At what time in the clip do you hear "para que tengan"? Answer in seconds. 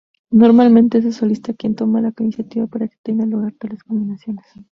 2.65-3.29